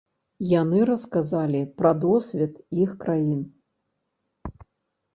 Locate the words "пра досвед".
1.83-2.53